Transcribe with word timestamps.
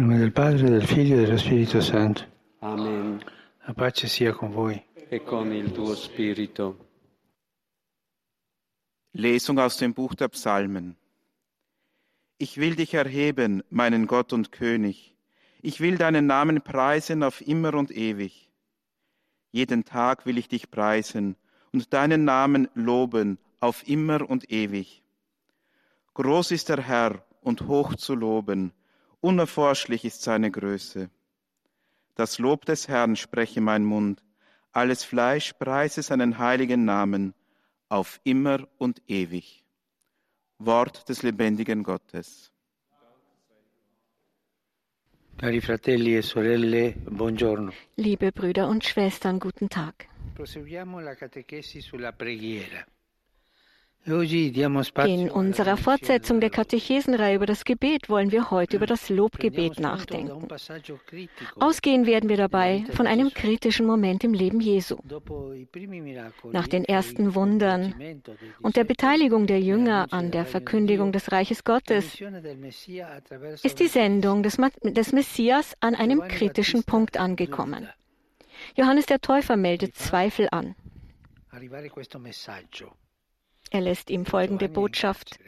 Nel 0.00 0.08
nome 0.08 0.18
del 0.18 0.32
Padre, 0.32 0.70
del 0.70 0.86
Figlio 0.86 1.16
e 1.16 1.26
dello 1.26 1.36
Spirito 1.36 1.82
Santo. 1.82 2.24
Amen. 2.60 3.22
La 3.66 3.74
pace 3.74 4.08
sia 4.08 4.32
con 4.32 4.50
voi. 4.50 4.82
E 4.94 5.22
con 5.22 5.52
il 5.52 5.72
tuo 5.72 5.94
spirito. 5.94 6.86
Lesung 9.10 9.58
aus 9.58 9.76
dem 9.76 9.92
Buch 9.92 10.14
der 10.14 10.28
Psalmen. 10.28 10.96
Ich 12.38 12.56
will 12.56 12.76
dich 12.76 12.94
erheben, 12.94 13.62
meinen 13.68 14.06
Gott 14.06 14.32
und 14.32 14.52
König. 14.52 15.14
Ich 15.60 15.80
will 15.80 15.98
deinen 15.98 16.24
Namen 16.24 16.62
preisen 16.62 17.22
auf 17.22 17.46
immer 17.46 17.74
und 17.74 17.90
ewig. 17.90 18.50
Jeden 19.50 19.84
Tag 19.84 20.24
will 20.24 20.38
ich 20.38 20.48
dich 20.48 20.70
preisen 20.70 21.36
und 21.74 21.92
deinen 21.92 22.24
Namen 22.24 22.68
loben 22.72 23.36
auf 23.60 23.86
immer 23.86 24.30
und 24.30 24.50
ewig. 24.50 25.02
Groß 26.14 26.52
ist 26.52 26.70
der 26.70 26.80
Herr 26.80 27.22
und 27.42 27.66
hoch 27.68 27.94
zu 27.96 28.14
loben, 28.14 28.72
unerforschlich 29.20 30.04
ist 30.04 30.22
seine 30.22 30.50
Größe. 30.50 31.10
Das 32.14 32.38
Lob 32.38 32.64
des 32.64 32.88
Herrn 32.88 33.16
spreche 33.16 33.60
mein 33.60 33.84
Mund, 33.84 34.22
alles 34.72 35.04
Fleisch 35.04 35.52
preise 35.54 36.02
seinen 36.02 36.38
heiligen 36.38 36.84
Namen 36.84 37.34
auf 37.88 38.20
immer 38.24 38.68
und 38.78 39.02
ewig. 39.08 39.64
Wort 40.58 41.08
des 41.08 41.22
lebendigen 41.22 41.82
Gottes. 41.82 42.52
Cari 45.38 45.60
fratelli 45.62 46.16
e 46.16 46.20
sorelle, 46.20 46.92
buongiorno. 47.06 47.72
Liebe 47.96 48.30
Brüder 48.30 48.68
und 48.68 48.84
Schwestern, 48.84 49.40
guten 49.40 49.70
Tag. 49.70 50.06
In 54.06 55.30
unserer 55.30 55.76
Fortsetzung 55.76 56.40
der. 56.40 56.50
Katechesenreihe 56.50 57.36
über 57.36 57.46
das 57.46 57.64
Gebet 57.64 58.08
wollen 58.08 58.32
wir 58.32 58.50
heute 58.50 58.76
über 58.76 58.86
das 58.86 59.08
Lobgebet 59.10 59.78
nachdenken. 59.78 60.48
Ausgehen 61.58 62.06
werden 62.06 62.28
wir 62.28 62.36
dabei 62.36 62.84
von 62.92 63.06
einem 63.06 63.32
kritischen 63.32 63.86
Moment 63.86 64.24
im 64.24 64.32
Leben 64.32 64.60
Jesu. 64.60 64.96
Nach 66.50 66.66
den 66.66 66.84
ersten 66.84 67.34
Wundern 67.34 67.94
und 68.62 68.76
der 68.76 68.84
Beteiligung 68.84 69.46
der 69.46 69.60
Jünger 69.60 70.06
an 70.10 70.30
der 70.30 70.46
Verkündigung 70.46 71.12
des 71.12 71.30
Reiches 71.30 71.62
Gottes 71.64 72.20
ist 73.62 73.80
die 73.80 73.88
Sendung 73.88 74.42
des, 74.42 74.56
des 74.82 75.12
Messias 75.12 75.74
an 75.80 75.94
einem 75.94 76.20
kritischen 76.26 76.84
Punkt 76.84 77.18
angekommen. 77.18 77.88
Johannes 78.76 79.06
der 79.06 79.20
Täufer 79.20 79.56
meldet 79.56 79.94
Zweifel 79.94 80.48
an. 80.50 80.74
Er 83.70 83.80
lässt 83.80 84.10
ihm 84.10 84.26
folgende 84.26 84.68
Botschaft 84.68 85.38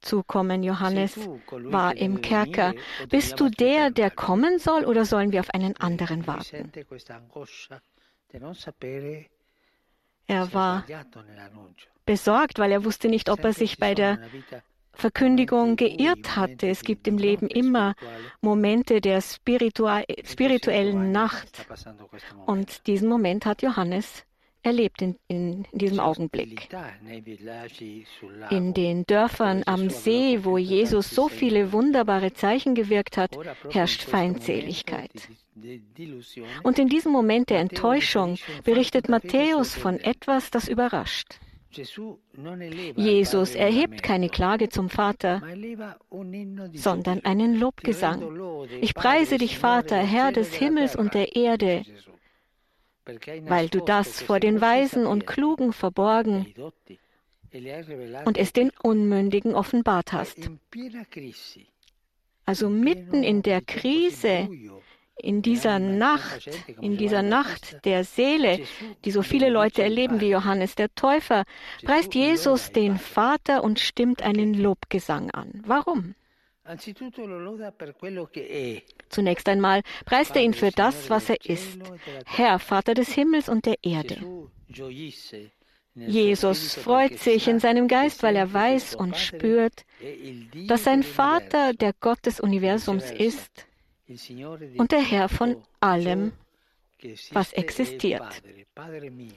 zukommen. 0.00 0.62
Johannes 0.62 1.18
war 1.50 1.96
im 1.96 2.22
Kerker. 2.22 2.74
Bist 3.08 3.38
du 3.38 3.48
der, 3.48 3.90
der 3.90 4.10
kommen 4.10 4.58
soll, 4.58 4.84
oder 4.84 5.04
sollen 5.04 5.32
wir 5.32 5.40
auf 5.40 5.50
einen 5.50 5.76
anderen 5.76 6.26
warten? 6.26 6.72
Er 10.26 10.52
war 10.52 10.84
besorgt, 12.06 12.58
weil 12.58 12.72
er 12.72 12.84
wusste 12.84 13.08
nicht, 13.08 13.28
ob 13.28 13.44
er 13.44 13.52
sich 13.52 13.78
bei 13.78 13.94
der 13.94 14.18
Verkündigung 14.92 15.76
geirrt 15.76 16.36
hatte. 16.36 16.68
Es 16.68 16.82
gibt 16.82 17.06
im 17.08 17.18
Leben 17.18 17.48
immer. 17.48 17.94
Momente 18.40 19.00
der 19.00 19.20
spirituellen 19.22 21.12
Nacht. 21.12 21.66
Und 22.46 22.86
diesen 22.86 23.08
Moment 23.08 23.46
hat 23.46 23.62
Johannes 23.62 24.24
erlebt 24.62 25.02
in, 25.02 25.16
in 25.28 25.66
diesem 25.72 26.00
Augenblick. 26.00 26.68
In 28.50 28.74
den 28.74 29.06
Dörfern 29.06 29.62
am 29.66 29.90
See, 29.90 30.44
wo 30.44 30.58
Jesus 30.58 31.10
so 31.10 31.28
viele 31.28 31.72
wunderbare 31.72 32.32
Zeichen 32.32 32.74
gewirkt 32.74 33.16
hat, 33.16 33.36
herrscht 33.70 34.02
Feindseligkeit. 34.02 35.28
Und 36.62 36.78
in 36.78 36.88
diesem 36.88 37.12
Moment 37.12 37.50
der 37.50 37.60
Enttäuschung 37.60 38.36
berichtet 38.64 39.08
Matthäus 39.08 39.74
von 39.74 39.98
etwas, 39.98 40.50
das 40.50 40.68
überrascht. 40.68 41.38
Jesus 42.96 43.54
erhebt 43.54 44.02
keine 44.02 44.28
Klage 44.28 44.70
zum 44.70 44.90
Vater, 44.90 45.40
sondern 46.74 47.24
einen 47.24 47.54
Lobgesang. 47.54 48.66
Ich 48.80 48.94
preise 48.94 49.38
dich, 49.38 49.56
Vater, 49.56 49.96
Herr 49.96 50.32
des 50.32 50.52
Himmels 50.52 50.96
und 50.96 51.14
der 51.14 51.36
Erde, 51.36 51.84
weil 53.46 53.68
du 53.68 53.80
das 53.80 54.22
vor 54.22 54.40
den 54.40 54.60
Weisen 54.60 55.06
und 55.06 55.26
Klugen 55.26 55.72
verborgen 55.72 56.54
und 58.24 58.38
es 58.38 58.52
den. 58.52 58.70
Unmündigen 58.82 59.54
offenbart 59.54 60.12
hast. 60.12 60.50
Also 62.46 62.68
mitten 62.68 63.22
in 63.22 63.42
der 63.42 63.60
Krise, 63.60 64.48
in 65.16 65.42
dieser 65.42 65.78
Nacht, 65.78 66.48
in 66.80 66.96
dieser 66.96 67.22
Nacht 67.22 67.84
der 67.84 68.04
Seele, 68.04 68.60
die 69.04 69.10
so 69.10 69.22
viele 69.22 69.50
Leute 69.50 69.82
erleben 69.82 70.20
wie 70.20 70.30
Johannes 70.30 70.74
der 70.74 70.94
Täufer, 70.94 71.44
preist 71.84 72.14
Jesus 72.14 72.72
den 72.72 72.98
Vater 72.98 73.62
und 73.62 73.78
stimmt 73.78 74.22
einen 74.22 74.54
Lobgesang 74.54 75.30
an. 75.30 75.62
Warum? 75.66 76.14
Zunächst 79.08 79.48
einmal 79.48 79.82
preist 80.04 80.36
er 80.36 80.42
ihn 80.42 80.54
für 80.54 80.70
das, 80.70 81.10
was 81.10 81.30
er 81.30 81.44
ist. 81.44 81.78
Herr, 82.26 82.58
Vater 82.58 82.94
des 82.94 83.12
Himmels 83.12 83.48
und 83.48 83.66
der 83.66 83.76
Erde. 83.82 84.16
Jesus 85.94 86.74
freut 86.74 87.18
sich 87.18 87.48
in 87.48 87.58
seinem 87.58 87.88
Geist, 87.88 88.22
weil 88.22 88.36
er 88.36 88.52
weiß 88.52 88.94
und 88.94 89.16
spürt, 89.16 89.84
Dio 90.00 90.66
dass 90.66 90.84
sein 90.84 91.02
Vater 91.02 91.72
der 91.74 91.92
Gott 91.98 92.24
des 92.26 92.40
Universums 92.40 93.10
ist 93.10 93.66
und 94.76 94.92
der 94.92 95.02
Herr 95.02 95.28
von 95.28 95.56
allem, 95.80 96.32
was 97.32 97.52
existiert. 97.52 98.42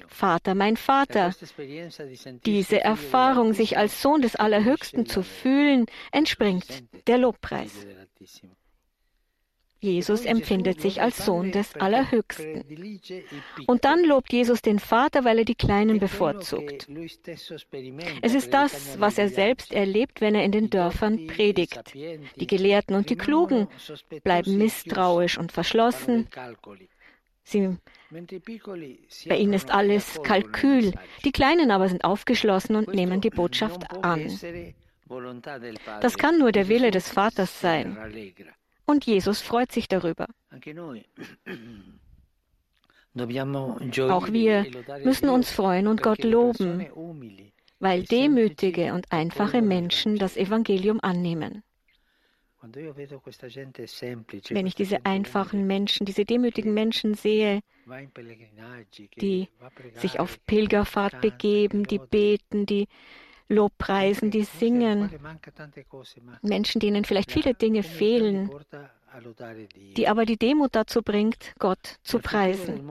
Vater, 0.07 0.56
mein 0.56 0.78
Vater. 0.78 1.34
Diese 2.46 2.81
Erfahrung, 2.81 3.53
sich 3.53 3.78
als 3.78 4.01
Sohn 4.01 4.22
des 4.22 4.35
Allerhöchsten 4.35 5.06
zu 5.06 5.24
fühlen, 5.24 5.85
entspringt 6.12 6.84
der 7.07 7.18
Lobpreis. 7.18 7.85
Jesus 9.84 10.24
empfindet 10.24 10.79
sich 10.79 11.01
als 11.01 11.25
Sohn 11.25 11.51
des 11.51 11.75
Allerhöchsten. 11.75 12.63
Piccoli. 12.63 13.01
Und 13.68 13.84
dann 13.84 14.06
lobt 14.06 14.31
Jesus 14.31 14.62
den 14.62 14.80
Vater, 14.80 15.25
weil 15.25 15.40
er 15.40 15.45
die 15.45 15.56
Kleinen 15.56 16.00
bevorzugt. 16.00 16.88
Es 18.22 18.34
ist 18.34 18.53
das, 18.53 18.97
was 18.97 19.18
er 19.18 19.28
selbst 19.28 19.74
erlebt, 19.74 20.22
wenn 20.22 20.35
er 20.35 20.45
in 20.45 20.53
den 20.53 20.69
Dörfern 20.69 21.28
predigt. 21.28 21.94
Die 21.94 22.47
Gelehrten 22.47 22.95
und 22.95 23.09
die 23.09 23.18
Klugen 23.18 23.68
bleiben 24.24 24.53
e 24.53 24.56
misstrauisch 24.56 25.38
und 25.38 25.51
verschlossen. 25.51 26.30
Sie, 27.43 27.77
bei 29.27 29.37
ihnen 29.37 29.53
ist 29.53 29.69
e 29.69 29.71
alles 29.71 30.21
Kalkül. 30.23 30.93
Die 31.25 31.31
Kleinen 31.31 31.71
aber 31.71 31.89
sind 31.89 32.03
aufgeschlossen 32.03 32.75
und 32.75 32.93
nehmen 32.93 33.21
die 33.21 33.29
Botschaft 33.29 33.91
an. 34.03 34.27
Das 36.01 36.17
kann 36.17 36.39
nur 36.39 36.51
der 36.51 36.67
Wille 36.69 36.91
des 36.91 37.09
Vaters 37.09 37.59
sein. 37.59 37.97
Und 38.85 39.05
Jesus 39.05 39.41
freut 39.41 39.71
sich 39.71 39.87
darüber. 39.87 40.27
Auch 43.15 44.27
wir 44.31 44.65
e 44.65 44.69
lodare 44.69 45.03
müssen 45.03 45.29
uns 45.29 45.51
freuen 45.51 45.87
und 45.87 46.01
Gott 46.01 46.23
loben, 46.23 46.87
weil 47.79 48.03
demütige 48.03 48.93
und 48.93 49.11
einfache 49.11 49.61
Menschen 49.61 50.17
das 50.17 50.35
Evangelium 50.35 50.99
annehmen. 51.01 51.63
Wenn 54.50 54.68
ich 54.68 54.75
diese 54.75 55.06
einfachen 55.06 55.68
Menschen, 55.68 56.06
diese 56.06 56.24
demütigen 56.24 56.74
Menschen 56.74 57.13
sehe, 57.13 57.62
die 59.19 59.50
sich 59.96 60.19
auf 60.19 60.38
Pilgerfahrt 60.46 61.19
begeben, 61.19 61.85
die 61.85 62.00
beten, 62.00 62.66
die 62.66 62.88
Lobpreisen, 63.50 64.31
die 64.31 64.44
singen, 64.44 65.09
Menschen, 66.41 66.79
denen 66.79 67.03
vielleicht 67.03 67.31
viele 67.31 67.53
Dinge 67.53 67.84
fehlen, 67.84 68.50
die 69.97 70.07
aber 70.07 70.25
die 70.25 70.38
Demut 70.38 70.74
dazu 70.74 71.01
bringt, 71.01 71.54
Gott 71.59 71.98
zu 72.04 72.19
preisen. 72.19 72.89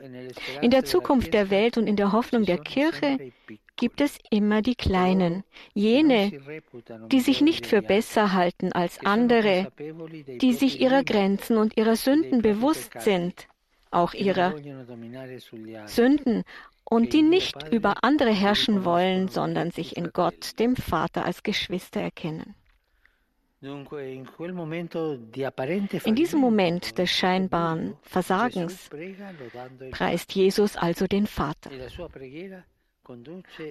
e 0.00 0.28
In 0.60 0.70
der 0.70 0.84
Zukunft 0.84 1.32
der 1.32 1.50
Welt 1.50 1.78
und 1.78 1.86
in 1.86 1.96
der 1.96 2.12
Hoffnung 2.12 2.44
der 2.44 2.58
Kirche 2.58 3.32
gibt 3.76 4.00
es 4.00 4.18
immer 4.30 4.62
die 4.62 4.74
Kleinen, 4.74 5.44
jene, 5.72 6.32
die 7.10 7.20
sich 7.20 7.40
nicht 7.40 7.66
für 7.66 7.82
besser 7.82 8.32
halten 8.32 8.72
als 8.72 9.04
andere, 9.04 9.72
die 10.40 10.52
sich 10.52 10.80
ihrer 10.80 11.04
Grenzen 11.04 11.56
und 11.56 11.76
ihrer 11.76 11.96
Sünden 11.96 12.42
bewusst 12.42 13.00
sind, 13.00 13.48
auch 13.90 14.14
ihrer 14.14 14.54
Sünden, 15.86 16.44
und 16.84 17.12
die 17.12 17.22
nicht 17.22 17.72
über 17.72 18.04
andere 18.04 18.30
herrschen 18.30 18.84
wollen, 18.84 19.28
sondern 19.28 19.70
sich 19.70 19.96
in. 19.96 20.10
Gott, 20.12 20.58
dem 20.58 20.76
Vater, 20.76 21.24
als 21.24 21.42
Geschwister 21.42 22.00
erkennen. 22.00 22.54
In 26.04 26.14
diesem 26.14 26.40
Moment 26.40 26.98
des 26.98 27.10
scheinbaren 27.10 27.96
Versagens 28.02 28.90
preist 29.90 30.34
Jesus 30.34 30.76
also 30.76 31.06
den 31.06 31.26
Vater. 31.26 31.70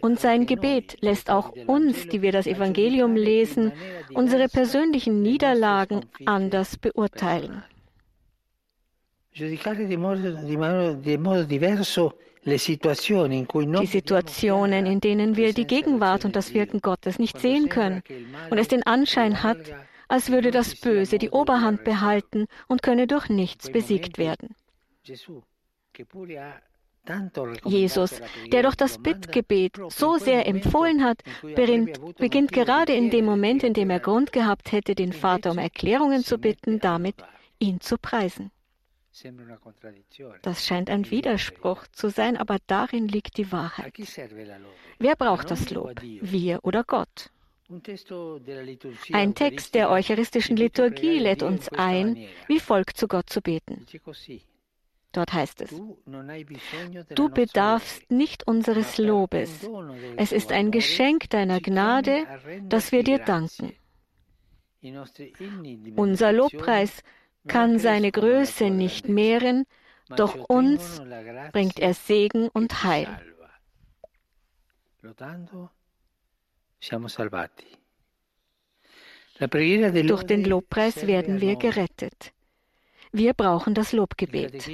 Und 0.02 0.20
sein 0.20 0.46
Gebet 0.46 0.98
lässt 1.02 1.30
auch 1.30 1.52
uns, 1.68 2.08
die 2.08 2.22
wir 2.22 2.32
das 2.32 2.48
Evangelium 2.48 3.16
lesen, 3.16 3.72
unsere 4.14 4.48
persönlichen 4.48 5.22
Niederlagen 5.22 6.06
anders 6.26 6.78
beurteilen. 6.78 7.64
Die 9.36 9.58
Situationen, 13.88 14.86
in 14.86 15.00
denen 15.00 15.36
wir 15.36 15.54
die 15.54 15.66
Gegenwart 15.68 16.26
und 16.26 16.36
das 16.36 16.54
Wirken 16.54 16.82
Gottes 16.82 17.18
nicht 17.18 17.40
sehen 17.40 17.70
können 17.70 18.04
und 18.52 18.58
es 18.60 18.68
den 18.68 18.84
Anschein 18.84 19.42
hat, 19.42 19.74
als 20.08 20.30
würde 20.30 20.52
das 20.52 20.76
Böse 20.76 21.18
die 21.18 21.32
Oberhand 21.32 21.84
behalten 21.84 22.46
und 22.68 22.84
könne 22.84 23.08
durch 23.08 23.30
nichts 23.30 23.72
besiegt 23.72 24.20
werden. 24.20 24.56
Jesus, 27.66 28.22
der 28.52 28.64
doch 28.64 28.76
das 28.76 28.98
Bittgebet 28.98 29.78
so 29.90 30.18
sehr 30.18 30.48
empfohlen 30.48 31.04
hat, 31.04 31.22
beginnt 32.18 32.52
gerade 32.52 32.94
in 32.94 33.10
dem 33.10 33.26
Moment, 33.26 33.64
in 33.64 33.74
dem 33.74 33.90
er 33.90 34.00
Grund 34.00 34.32
gehabt 34.32 34.72
hätte, 34.72 34.96
den 34.96 35.12
Vater 35.12 35.52
um 35.52 35.58
Erklärungen 35.58 36.24
zu 36.24 36.38
bitten, 36.38 36.80
damit 36.80 37.16
ihn 37.60 37.82
zu 37.82 37.98
preisen. 37.98 38.52
Das 40.42 40.66
scheint 40.66 40.90
ein 40.90 41.12
Widerspruch 41.12 41.86
zu 41.92 42.10
sein, 42.10 42.38
aber 42.38 42.58
darin 42.68 43.08
liegt 43.08 43.38
die 43.38 43.52
Wahrheit. 43.52 43.94
Wer 44.98 45.16
braucht 45.16 45.52
das 45.52 45.70
Lob? 45.70 46.02
Wir 46.02 46.60
oder 46.64 46.84
Gott? 46.84 47.30
Ein 49.12 49.36
Text 49.36 49.76
der 49.76 49.90
eucharistischen 49.90 50.58
Liturgie 50.58 51.20
lädt 51.20 51.44
uns 51.44 51.70
ein, 51.70 52.28
wie 52.48 52.60
Volk 52.60 52.98
zu 52.98 53.08
Gott 53.08 53.30
zu 53.30 53.42
beten. 53.42 53.86
Dort 55.14 55.32
heißt 55.32 55.62
es, 55.62 55.70
du 57.16 57.30
bedarfst 57.30 58.12
nicht 58.12 58.48
unseres 58.48 58.98
Lobes. 58.98 59.70
Es 60.18 60.32
ist 60.32 60.52
ein 60.52 60.72
Geschenk 60.72 61.30
deiner 61.30 61.62
Gnade, 61.62 62.26
dass 62.68 62.92
wir 62.92 63.04
dir 63.04 63.20
danken. 63.20 63.74
Unser 65.96 66.34
Lobpreis 66.34 67.04
kann 67.48 67.78
seine 67.78 68.12
Größe 68.12 68.72
nicht 68.72 69.08
mehren, 69.08 69.66
doch 70.10 70.36
uns 70.50 71.02
bringt 71.52 71.80
er 71.80 71.94
Segen 71.94 72.50
und 72.50 72.84
Heil. 72.84 73.08
Durch 79.40 80.24
den 80.24 80.44
Lobpreis 80.46 81.08
werden 81.08 81.40
wir 81.40 81.56
gerettet. 81.56 82.34
Wir 83.16 83.34
brauchen 83.34 83.76
das 83.76 83.94
Lobgebet. 83.94 84.68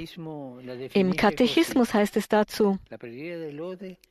Im 0.94 1.14
Katechismus 1.14 1.92
heißt 1.92 2.16
es 2.16 2.26
dazu, 2.26 2.78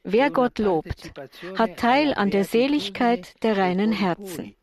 wer 0.03 0.29
Gott 0.29 0.59
lobt, 0.59 1.11
hat 1.55 1.77
Teil 1.77 2.13
an 2.13 2.29
der 2.29 2.43
Seligkeit 2.43 3.33
der 3.43 3.57
reinen 3.57 3.91
Herzen. 3.91 4.53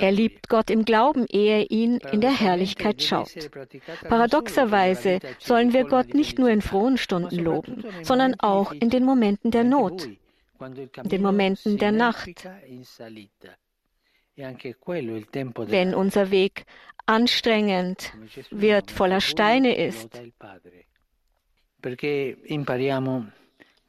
Er 0.00 0.12
liebt 0.12 0.48
Gott 0.48 0.70
im 0.70 0.84
Glauben, 0.84 1.26
ehe 1.28 1.62
er 1.62 1.70
ihn 1.70 1.98
in 2.12 2.20
der 2.20 2.38
Herrlichkeit 2.38 3.02
schaut. 3.02 3.50
Paradoxerweise 4.08 5.18
sollen 5.40 5.72
wir 5.72 5.84
Gott 5.84 6.14
nicht 6.14 6.38
nur 6.38 6.50
in 6.50 6.62
frohen 6.62 6.96
Stunden 6.96 7.38
loben, 7.38 7.84
sondern 8.02 8.38
auch 8.38 8.70
in 8.70 8.90
den 8.90 9.04
Momenten 9.04 9.50
der 9.50 9.64
Not, 9.64 10.08
in 11.02 11.08
den 11.08 11.22
Momenten 11.22 11.78
der 11.78 11.90
Nacht, 11.92 12.46
wenn 14.36 15.94
unser 15.94 16.30
Weg 16.30 16.64
anstrengend 17.06 18.12
wird, 18.50 18.90
voller 18.90 19.20
Steine 19.20 19.74
ist. 19.74 20.08
Perché 21.80 22.36
impariamo 22.44 23.30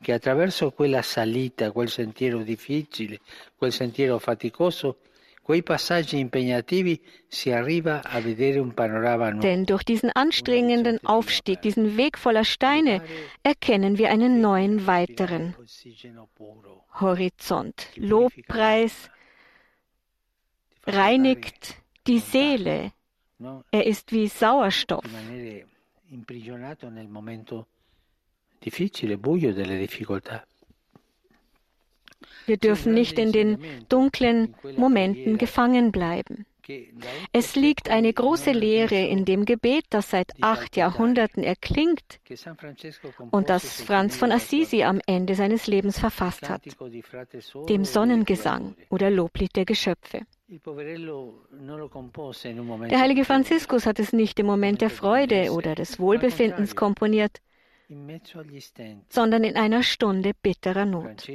che 0.02 0.14
attraverso 0.14 0.72
quella 0.72 1.02
salita, 1.02 1.72
quel 1.72 1.90
sentiero 1.90 2.44
difficile, 2.44 3.20
quel 3.58 3.72
sentiero 3.72 4.20
faticoso, 4.20 4.98
denn 5.48 5.64
durch 9.66 9.84
diesen 9.84 10.10
anstrengenden 10.16 11.06
Aufstieg, 11.06 11.62
diesen 11.62 11.98
Weg 11.98 12.18
voller 12.18 12.44
Steine, 12.44 13.04
erkennen 13.44 14.00
wir 14.00 14.10
einen 14.10 14.42
neuen 14.42 14.88
weiteren 14.88 15.56
Horizont. 17.00 17.90
Lobpreis, 17.96 19.12
reinigt 20.86 21.76
die 22.08 22.20
Seele. 22.20 22.92
Er 23.72 23.86
ist 23.86 24.12
wie 24.12 24.28
Sauerstoff. 24.28 25.04
Wir 32.46 32.58
dürfen 32.58 32.94
nicht 32.94 33.20
in 33.20 33.32
den 33.32 33.58
dunklen 33.90 34.56
Momenten 34.78 35.38
gefangen 35.38 35.92
bleiben. 35.92 36.46
Es 37.32 37.56
liegt 37.56 37.90
eine 37.90 38.12
große 38.12 38.52
Lehre 38.52 38.96
in 38.96 39.26
dem 39.26 39.46
Gebet, 39.46 39.86
das 39.90 40.10
seit 40.10 40.32
acht 40.42 40.76
Jahrhunderten 40.76 41.44
erklingt 41.44 42.20
und 43.32 43.50
das 43.50 43.82
Franz 43.82 44.16
von 44.18 44.32
Assisi 44.32 44.84
am 44.84 45.00
Ende 45.06 45.36
seines 45.36 45.68
Lebens 45.68 46.00
verfasst 46.00 46.50
hat, 46.50 46.64
dem 47.70 47.86
Sonnengesang 47.86 48.76
oder 48.90 49.12
Loblied 49.12 49.56
der 49.56 49.66
Geschöpfe. 49.66 50.22
Der 52.90 53.00
heilige 53.00 53.26
Franziskus 53.26 53.86
hat 53.86 54.00
es 54.00 54.14
nicht 54.14 54.40
im 54.40 54.46
Moment 54.46 54.82
der 54.82 54.90
Freude 54.90 55.52
oder 55.52 55.76
des 55.76 56.00
Wohlbefindens 56.00 56.76
komponiert, 56.76 57.42
sondern 59.10 59.44
in 59.44 59.56
einer 59.56 59.84
Stunde 59.84 60.32
bitterer 60.42 60.86
Not. 60.86 61.28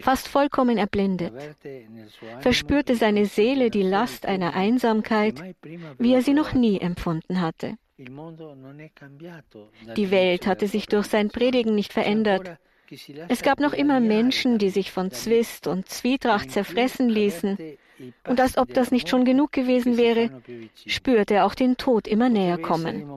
Fast 0.00 0.28
vollkommen 0.28 0.78
erblindet, 0.78 1.32
verspürte 2.40 2.94
seine 2.94 3.26
Seele 3.26 3.70
die 3.70 3.82
Last 3.82 4.26
einer 4.26 4.54
Einsamkeit, 4.54 5.42
wie 5.98 6.14
er 6.14 6.22
sie 6.22 6.34
noch 6.34 6.52
nie 6.52 6.80
empfunden 6.80 7.40
hatte. 7.40 7.76
Die 9.96 10.10
Welt 10.10 10.46
hatte 10.46 10.66
sich 10.66 10.86
durch 10.86 11.06
sein 11.06 11.28
Predigen 11.28 11.74
nicht 11.74 11.92
verändert, 11.92 12.58
es 13.28 13.42
gab 13.42 13.60
noch 13.60 13.72
immer 13.72 14.00
Menschen, 14.00 14.58
die 14.58 14.70
sich 14.70 14.90
von 14.90 15.10
Zwist 15.10 15.66
und 15.66 15.88
Zwietracht 15.88 16.50
zerfressen 16.50 17.08
ließen, 17.08 17.58
und 18.26 18.40
als 18.40 18.58
ob 18.58 18.72
das 18.74 18.90
nicht 18.90 19.08
schon 19.08 19.24
genug 19.24 19.52
gewesen 19.52 19.96
wäre, 19.96 20.30
spürte 20.86 21.34
er 21.34 21.46
auch 21.46 21.54
den 21.54 21.76
Tod 21.76 22.08
immer 22.08 22.28
näher 22.28 22.58
kommen. 22.58 23.08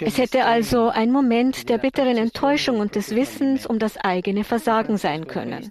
Es 0.00 0.18
hätte 0.18 0.44
also 0.44 0.88
ein 0.88 1.12
Moment 1.12 1.68
der 1.68 1.78
bitteren 1.78 2.16
Enttäuschung 2.16 2.80
und 2.80 2.94
des 2.96 3.14
Wissens 3.14 3.64
um 3.66 3.78
das 3.78 3.96
eigene 3.96 4.44
Versagen 4.44 4.96
sein 4.96 5.26
können. 5.26 5.70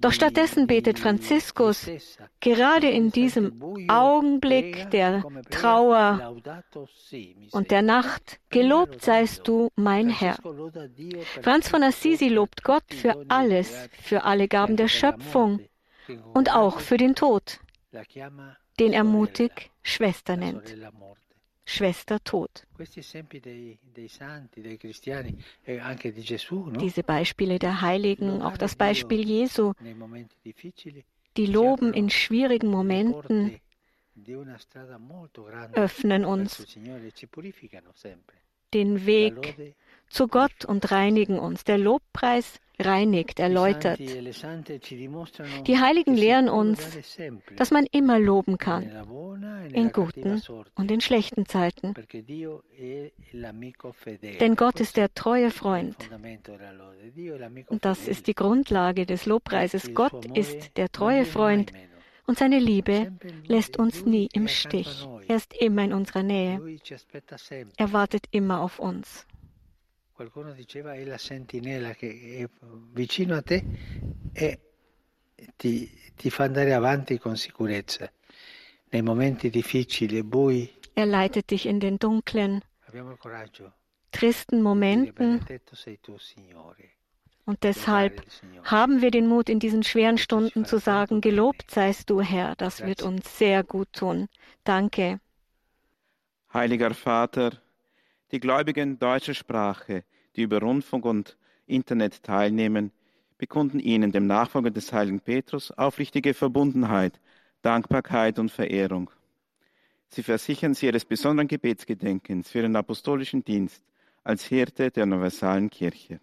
Doch 0.00 0.12
stattdessen 0.12 0.66
betet 0.68 0.98
Franziskus 0.98 1.90
gerade 2.38 2.88
in 2.88 3.10
diesem 3.10 3.60
Augenblick 3.88 4.90
der 4.90 5.24
Trauer 5.50 6.36
und 7.50 7.70
der 7.72 7.82
Nacht, 7.82 8.40
gelobt 8.50 9.02
seist 9.02 9.48
du, 9.48 9.70
mein 9.74 10.10
Herr. 10.10 10.38
Franz 11.42 11.68
von 11.68 11.82
Assisi 11.82 12.28
lobt 12.28 12.62
Gott 12.62 12.84
für 12.94 13.24
alles, 13.28 13.88
für 14.00 14.22
alle 14.24 14.46
Gaben 14.46 14.76
der 14.76 14.88
Schöpfung 14.88 15.60
und 16.32 16.54
auch 16.54 16.78
für 16.78 16.96
den 16.96 17.16
Tod, 17.16 17.58
den 18.78 18.92
er 18.92 19.04
mutig 19.04 19.70
Schwester 19.82 20.36
nennt. 20.36 20.76
Schwester 21.70 22.18
tot. 22.24 22.66
E 22.78 22.84
Diese 26.80 27.02
Beispiele 27.02 27.58
der 27.58 27.80
Heiligen, 27.80 28.42
auch 28.42 28.56
das 28.56 28.74
Beispiel 28.74 29.24
Jesu, 29.24 29.72
die 31.36 31.46
loben 31.46 31.94
in 31.94 32.10
schwierigen 32.10 32.68
Momenten, 32.68 33.60
öffnen 35.74 36.24
uns 36.24 36.66
den 38.72 39.06
Weg 39.06 39.74
zu 40.10 40.28
Gott 40.28 40.64
und 40.66 40.90
reinigen 40.90 41.38
uns. 41.38 41.64
Der 41.64 41.78
Lobpreis 41.78 42.60
reinigt, 42.78 43.38
erläutert. 43.38 43.98
Die 43.98 45.78
Heiligen 45.78 46.14
lehren 46.14 46.48
uns, 46.48 46.80
dass 47.56 47.70
man 47.70 47.86
immer 47.86 48.18
loben 48.18 48.58
kann, 48.58 48.84
e 49.72 49.80
in 49.80 49.92
guten 49.92 50.42
und 50.74 50.90
in 50.90 51.00
schlechten 51.00 51.46
Zeiten. 51.46 51.94
Denn 54.40 54.56
Gott 54.56 54.80
ist 54.80 54.96
der 54.96 55.14
treue 55.14 55.50
Freund. 55.50 55.96
Und 57.66 57.84
das 57.84 58.08
ist 58.08 58.26
die 58.26 58.34
Grundlage 58.34 59.06
des 59.06 59.26
Lobpreises. 59.26 59.94
Gott 59.94 60.24
ist 60.36 60.76
der 60.76 60.90
treue 60.90 61.24
Freund. 61.24 61.72
Und 62.26 62.38
seine 62.38 62.58
Liebe 62.60 63.12
lässt 63.46 63.76
uns 63.76 64.06
nie 64.06 64.28
im 64.32 64.46
Stich. 64.46 65.06
Er 65.26 65.36
ist 65.36 65.52
immer 65.54 65.82
in 65.82 65.92
unserer 65.92 66.22
Nähe. 66.22 66.60
Er 67.76 67.92
wartet 67.92 68.26
immer 68.30 68.60
auf 68.60 68.78
uns. 68.78 69.26
Qualcuno 70.20 70.52
diceva 70.52 70.92
è 70.92 71.02
la 71.04 71.16
sentinella 71.16 71.94
che 71.94 72.36
è 72.40 72.66
vicino 72.92 73.36
a 73.36 73.40
te 73.40 73.64
e 74.34 74.60
ti, 75.56 75.90
ti 76.14 76.28
fa 76.28 76.44
andare 76.44 76.74
avanti 76.74 77.18
con 77.18 77.38
sicurezza. 77.38 78.12
Nei 78.90 79.00
momenti 79.00 79.48
difficili 79.48 80.18
e 80.18 80.22
bui 80.22 80.70
Er 80.92 81.06
leitet 81.06 81.48
dich 81.48 81.64
in 81.64 81.78
den 81.78 81.96
dunklen, 81.96 82.60
tristen 84.10 84.60
Momenten. 84.60 85.40
Und 87.46 87.62
deshalb 87.62 88.22
haben 88.64 89.00
wir 89.00 89.10
den 89.10 89.26
Mut, 89.26 89.48
in 89.48 89.58
diesen 89.58 89.82
schweren 89.82 90.18
Stunden 90.18 90.66
zu 90.66 90.78
sagen, 90.78 91.22
gelobt 91.22 91.70
seist 91.70 92.10
du, 92.10 92.20
Herr. 92.20 92.56
Das 92.56 92.84
wird 92.84 93.00
uns 93.00 93.38
sehr 93.38 93.64
gut 93.64 93.90
tun. 93.94 94.28
Danke. 94.64 95.18
Heiliger 96.52 96.92
Vater, 96.92 97.52
die 98.32 98.40
Gläubigen 98.40 98.98
deutscher 98.98 99.34
Sprache, 99.34 100.04
die 100.36 100.42
über 100.42 100.60
Rundfunk 100.60 101.04
und 101.04 101.36
Internet 101.66 102.22
teilnehmen, 102.22 102.92
bekunden 103.38 103.80
Ihnen, 103.80 104.12
dem 104.12 104.26
Nachfolger 104.26 104.70
des 104.70 104.92
heiligen 104.92 105.20
Petrus, 105.20 105.70
aufrichtige 105.70 106.34
Verbundenheit, 106.34 107.20
Dankbarkeit 107.62 108.38
und 108.38 108.50
Verehrung. 108.50 109.10
Sie 110.08 110.22
versichern 110.22 110.74
Sie 110.74 110.86
Ihres 110.86 111.04
besonderen 111.04 111.48
Gebetsgedenkens 111.48 112.50
für 112.50 112.58
Ihren 112.58 112.76
apostolischen 112.76 113.44
Dienst 113.44 113.82
als 114.24 114.44
Hirte 114.44 114.90
der 114.90 115.04
universalen 115.04 115.70
Kirche. 115.70 116.20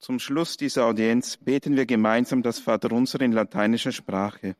Zum 0.00 0.18
Schluss 0.18 0.56
dieser 0.56 0.86
Audienz 0.86 1.36
beten 1.36 1.76
wir 1.76 1.86
gemeinsam 1.86 2.42
das 2.42 2.60
Vaterunser 2.60 3.20
in 3.20 3.32
lateinischer 3.32 3.92
Sprache. 3.92 4.54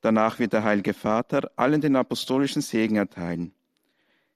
Danach 0.00 0.38
wird 0.38 0.52
der 0.52 0.64
Heilige 0.64 0.94
Vater 0.94 1.50
allen 1.56 1.80
den 1.80 1.96
apostolischen 1.96 2.62
Segen 2.62 2.96
erteilen. 2.96 3.52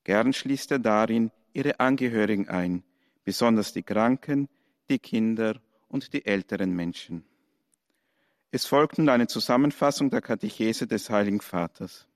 Gern 0.05 0.33
schließt 0.33 0.73
er 0.73 0.79
darin 0.79 1.31
ihre 1.53 1.81
Angehörigen 1.81 2.49
ein, 2.49 2.83
besonders 3.25 3.73
die 3.73 3.83
Kranken, 3.83 4.49
die 4.89 4.99
Kinder 4.99 5.61
und 5.89 6.13
die 6.13 6.27
älteren 6.27 6.75
Menschen. 6.75 7.25
Es 8.51 8.67
folgt 8.67 8.99
nun 8.99 9.09
eine 9.09 9.29
Zusammenfassung 9.29 10.11
der 10.11 10.21
Katechese 10.21 10.87
des 10.87 11.09
Heiligen 11.09 11.41
Vaters. 11.41 12.07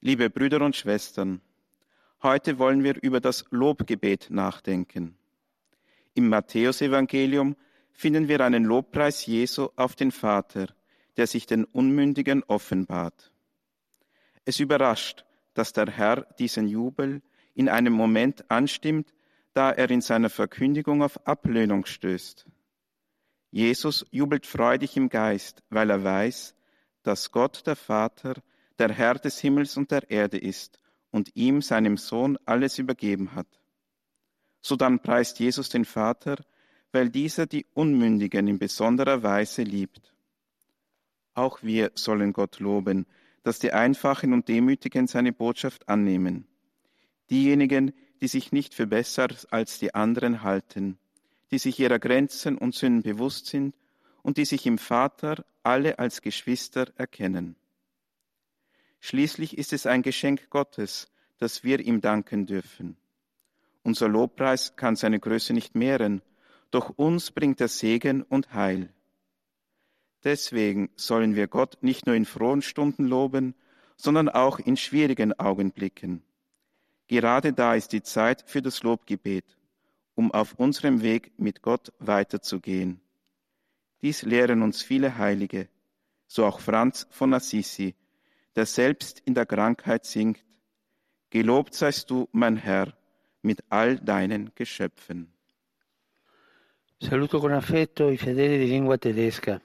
Liebe 0.00 0.30
Brüder 0.30 0.62
und 0.62 0.76
Schwestern, 0.76 1.40
heute 2.22 2.58
wollen 2.58 2.82
wir 2.82 3.00
über 3.02 3.20
das 3.20 3.44
Lobgebet 3.50 4.28
nachdenken. 4.30 5.16
Im 6.14 6.28
Matthäusevangelium 6.28 7.56
finden 7.92 8.28
wir 8.28 8.40
einen 8.40 8.64
Lobpreis 8.64 9.26
Jesu 9.26 9.68
auf 9.76 9.94
den 9.94 10.10
Vater, 10.10 10.66
der 11.16 11.26
sich 11.26 11.46
den 11.46 11.64
Unmündigen 11.64 12.42
offenbart. 12.44 13.32
Es 14.44 14.60
überrascht, 14.60 15.24
dass 15.54 15.72
der 15.72 15.86
Herr 15.86 16.26
diesen 16.38 16.68
Jubel 16.68 17.22
in 17.54 17.68
einem 17.68 17.92
Moment 17.92 18.50
anstimmt, 18.50 19.14
da 19.52 19.70
er 19.70 19.90
in 19.90 20.00
seiner 20.00 20.30
Verkündigung 20.30 21.02
auf 21.02 21.26
Ablehnung 21.26 21.86
stößt. 21.86 22.46
Jesus 23.50 24.04
jubelt 24.10 24.46
freudig 24.46 24.96
im 24.96 25.08
Geist, 25.08 25.62
weil 25.70 25.90
er 25.90 26.02
weiß, 26.02 26.56
dass 27.04 27.30
Gott 27.30 27.66
der 27.66 27.76
Vater 27.76 28.34
der 28.78 28.92
Herr 28.92 29.14
des 29.14 29.38
Himmels 29.38 29.76
und 29.76 29.92
der 29.92 30.10
Erde 30.10 30.38
ist 30.38 30.80
und 31.12 31.30
ihm, 31.36 31.62
seinem 31.62 31.96
Sohn, 31.96 32.36
alles 32.44 32.78
übergeben 32.78 33.36
hat. 33.36 33.46
So 34.60 34.74
dann 34.74 34.98
preist 34.98 35.38
Jesus 35.38 35.68
den 35.68 35.84
Vater, 35.84 36.36
weil 36.90 37.10
dieser 37.10 37.46
die 37.46 37.66
Unmündigen 37.74 38.48
in 38.48 38.58
besonderer 38.58 39.22
Weise 39.22 39.62
liebt. 39.62 40.12
Auch 41.34 41.62
wir 41.62 41.92
sollen 41.94 42.32
Gott 42.32 42.58
loben, 42.58 43.06
dass 43.44 43.60
die 43.60 43.72
Einfachen 43.72 44.32
und 44.32 44.48
Demütigen 44.48 45.06
seine 45.06 45.32
Botschaft 45.32 45.88
annehmen. 45.88 46.46
Diejenigen, 47.30 47.92
die 48.20 48.28
sich 48.28 48.50
nicht 48.50 48.74
für 48.74 48.86
besser 48.86 49.28
als 49.50 49.78
die 49.78 49.94
anderen 49.94 50.42
halten, 50.42 50.98
die 51.50 51.58
sich 51.58 51.78
ihrer 51.78 51.98
Grenzen 51.98 52.58
und 52.58 52.74
Sünden 52.74 53.02
bewusst 53.02 53.46
sind 53.46 53.76
und 54.22 54.38
die 54.38 54.46
sich 54.46 54.66
im 54.66 54.78
Vater 54.78 55.44
alle 55.62 55.98
als 55.98 56.22
Geschwister 56.22 56.92
erkennen. 56.96 57.54
Schließlich 59.00 59.58
ist 59.58 59.74
es 59.74 59.86
ein 59.86 60.02
Geschenk 60.02 60.48
Gottes, 60.48 61.12
dass 61.38 61.62
wir 61.62 61.80
ihm 61.80 62.00
danken 62.00 62.46
dürfen. 62.46 62.96
Unser 63.82 64.08
Lobpreis 64.08 64.76
kann 64.76 64.96
seine 64.96 65.20
Größe 65.20 65.52
nicht 65.52 65.74
mehren, 65.74 66.22
doch 66.70 66.90
uns 66.96 67.30
bringt 67.30 67.60
er 67.60 67.68
Segen 67.68 68.22
und 68.22 68.54
Heil. 68.54 68.88
Deswegen 70.24 70.90
sollen 70.96 71.36
wir 71.36 71.46
Gott 71.46 71.78
nicht 71.82 72.06
nur 72.06 72.16
in 72.16 72.24
frohen 72.24 72.62
Stunden 72.62 73.04
loben, 73.04 73.54
sondern 73.96 74.28
auch 74.28 74.58
in 74.58 74.76
schwierigen 74.76 75.38
Augenblicken. 75.38 76.22
Gerade 77.06 77.52
da 77.52 77.74
ist 77.74 77.92
die 77.92 78.02
Zeit 78.02 78.42
für 78.46 78.62
das 78.62 78.82
Lobgebet, 78.82 79.44
um 80.14 80.32
auf 80.32 80.54
unserem 80.54 81.02
Weg 81.02 81.32
mit 81.38 81.60
Gott 81.60 81.92
weiterzugehen. 81.98 83.00
Dies 84.00 84.22
lehren 84.22 84.62
uns 84.62 84.82
viele 84.82 85.18
Heilige, 85.18 85.68
so 86.26 86.46
auch 86.46 86.60
Franz 86.60 87.06
von 87.10 87.34
Assisi, 87.34 87.94
der 88.56 88.66
selbst 88.66 89.20
in 89.20 89.34
der 89.34 89.46
Krankheit 89.46 90.06
singt, 90.06 90.44
Gelobt 91.34 91.74
seist 91.74 92.10
du, 92.10 92.28
mein 92.30 92.56
Herr, 92.56 92.94
mit 93.42 93.64
all 93.68 93.98
deinen 93.98 94.52
Geschöpfen. 94.54 95.32
Saluto 97.00 97.40
con 97.40 97.50
affetto 97.50 98.08
i 98.08 98.16
fedeli 98.16 98.56
di 98.56 98.66
lingua 98.66 98.96
tedesca. 98.98 99.60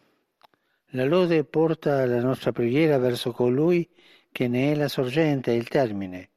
La 0.93 1.05
lode 1.05 1.43
porta 1.43 2.03
la 2.07 2.19
nostra 2.19 2.51
preghiera 2.51 2.97
verso 2.97 3.31
colui 3.31 3.87
che 4.31 4.47
ne 4.47 4.71
è 4.71 4.75
la 4.75 4.87
sorgente 4.87 5.51
il 5.51 5.67
termine, 5.67 6.29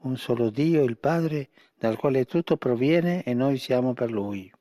un 0.00 0.18
solo 0.18 0.50
Dio, 0.50 0.84
il 0.84 0.98
Padre, 0.98 1.48
dal 1.78 1.96
quale 1.96 2.26
tutto 2.26 2.58
proviene 2.58 3.22
e 3.22 3.32
noi 3.32 3.56
siamo 3.56 3.94
per 3.94 4.10
Lui. 4.10 4.52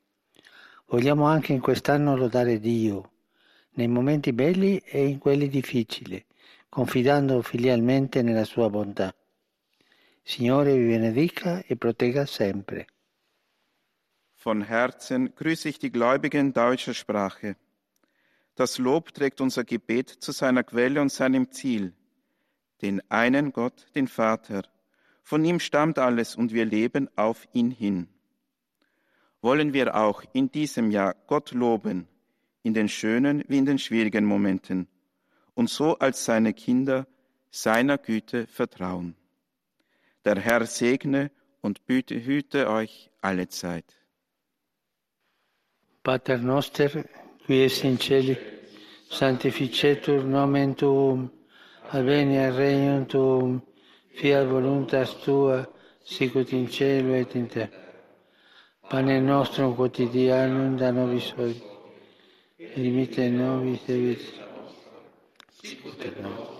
Vogliamo 0.85 1.25
anche 1.25 1.51
in 1.51 1.59
quest'anno 1.59 2.15
lodare 2.15 2.59
Dio, 2.59 3.11
nei 3.71 3.89
momenti 3.89 4.31
belli 4.31 4.77
e 4.77 5.05
in 5.05 5.17
quelli 5.17 5.49
difficili, 5.49 6.23
confidando 6.69 7.41
filialmente 7.41 8.21
nella 8.21 8.45
sua 8.45 8.69
bontà. 8.69 9.13
Signore 10.21 10.77
vi 10.77 10.87
benedica 10.87 11.61
e 11.65 11.75
protegga 11.75 12.25
sempre. 12.25 12.87
Von 14.41 14.61
Herzen 14.61 15.33
grüße 15.35 15.67
ich 15.67 15.79
die 15.79 15.89
Gläubigen 15.89 16.53
deutscher 16.53 16.93
Sprache. 16.93 17.57
Das 18.55 18.77
Lob 18.77 19.13
trägt 19.13 19.41
unser 19.41 19.63
Gebet 19.63 20.09
zu 20.09 20.31
seiner 20.31 20.63
Quelle 20.63 21.01
und 21.01 21.09
seinem 21.09 21.51
Ziel, 21.51 21.93
den 22.81 23.01
einen 23.09 23.51
Gott, 23.51 23.87
den 23.95 24.07
Vater. 24.07 24.63
Von 25.23 25.43
ihm 25.43 25.59
stammt 25.59 25.97
alles 25.97 26.35
und 26.35 26.53
wir 26.53 26.65
leben 26.65 27.09
auf 27.15 27.47
ihn 27.53 27.71
hin. 27.71 28.09
Wollen 29.41 29.73
wir 29.73 29.95
auch 29.95 30.23
in 30.33 30.51
diesem 30.51 30.91
Jahr 30.91 31.15
Gott 31.27 31.51
loben, 31.51 32.07
in 32.61 32.73
den 32.73 32.89
schönen 32.89 33.43
wie 33.47 33.57
in 33.57 33.65
den 33.65 33.79
schwierigen 33.79 34.25
Momenten, 34.25 34.87
und 35.55 35.69
so 35.69 35.97
als 35.97 36.25
seine 36.25 36.53
Kinder 36.53 37.07
seiner 37.49 37.97
Güte 37.97 38.47
vertrauen. 38.47 39.15
Der 40.25 40.39
Herr 40.39 40.65
segne 40.65 41.31
und 41.61 41.81
hüte 41.87 42.69
euch 42.69 43.11
alle 43.21 43.47
Zeit. 43.47 43.85
Pater 46.03 46.37
noster, 46.37 47.05
qui 47.45 47.63
es 47.63 47.83
in 47.83 47.97
celi, 47.97 48.37
sanctificetur 49.09 50.23
nomen 50.23 50.75
tuum, 50.75 51.29
adveniat 51.91 52.55
regnum 52.55 53.05
tuum, 53.05 53.61
fiat 54.17 54.47
voluntas 54.47 55.15
tua, 55.23 55.65
sicut 56.03 56.53
in 56.53 56.67
cielo 56.67 57.13
et 57.13 57.35
in 57.35 57.47
terra. 57.47 57.81
Pane 58.89 59.19
nostrum 59.21 59.75
quotidianum 59.75 60.77
da 60.77 60.91
nobis 60.91 61.33
hodie, 61.37 61.61
et 62.59 62.75
dimitte 62.75 63.29
nobis 63.29 63.79
debit, 63.87 64.23
sicut 65.61 66.05
et 66.05 66.19
nos 66.21 66.53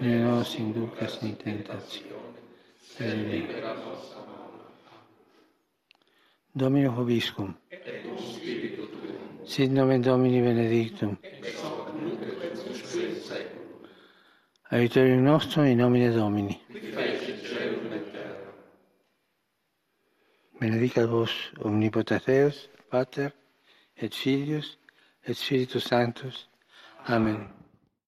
ne 0.00 0.18
nos 0.22 0.54
inducas 0.58 1.22
in 1.22 1.36
tentazione, 1.36 2.38
Domino 6.58 6.90
Hobiscum. 6.90 7.54
Et. 7.70 7.78
Sit 9.44 9.70
nomen 9.70 10.02
Domini 10.02 10.40
benedictum. 10.42 11.16
Et 14.70 14.96
hoc 14.96 14.96
nostrum 15.20 15.64
in 15.64 15.76
nomine 15.78 16.12
Domini. 16.12 16.60
Qui. 16.72 16.78
Benedicat 20.60 21.06
vos 21.06 21.30
omnipotens 21.62 22.68
Pater 22.90 23.30
et 23.96 24.14
Filius 24.14 24.78
et 25.24 25.34
Spiritus 25.34 25.84
Sanctus. 25.84 26.48
Amen. 27.06 27.36
Amen. 27.36 27.57